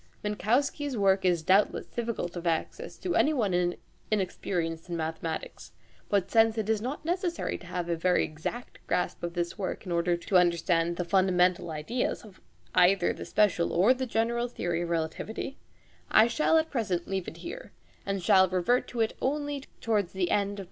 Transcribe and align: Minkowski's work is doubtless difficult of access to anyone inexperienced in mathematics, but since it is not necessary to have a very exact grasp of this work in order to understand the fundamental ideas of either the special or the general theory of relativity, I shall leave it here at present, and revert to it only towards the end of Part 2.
Minkowski's 0.25 0.97
work 0.97 1.25
is 1.25 1.43
doubtless 1.43 1.85
difficult 1.85 2.35
of 2.35 2.47
access 2.47 2.97
to 2.97 3.15
anyone 3.15 3.75
inexperienced 4.09 4.89
in 4.89 4.97
mathematics, 4.97 5.73
but 6.09 6.31
since 6.31 6.57
it 6.57 6.67
is 6.71 6.81
not 6.81 7.05
necessary 7.05 7.55
to 7.59 7.67
have 7.67 7.87
a 7.87 7.95
very 7.95 8.23
exact 8.23 8.79
grasp 8.87 9.21
of 9.21 9.35
this 9.35 9.59
work 9.59 9.85
in 9.85 9.91
order 9.91 10.17
to 10.17 10.37
understand 10.37 10.95
the 10.97 11.05
fundamental 11.05 11.69
ideas 11.69 12.23
of 12.25 12.41
either 12.73 13.13
the 13.13 13.25
special 13.25 13.71
or 13.71 13.93
the 13.93 14.07
general 14.07 14.47
theory 14.47 14.81
of 14.81 14.89
relativity, 14.89 15.59
I 16.09 16.25
shall 16.25 16.55
leave 16.55 16.63
it 17.27 17.37
here 17.37 17.71
at 18.07 18.15
present, 18.15 18.29
and 18.39 18.51
revert 18.51 18.87
to 18.87 19.01
it 19.01 19.15
only 19.21 19.65
towards 19.81 20.13
the 20.13 20.31
end 20.31 20.49
of 20.49 20.55
Part 20.55 20.57
2. 20.57 20.59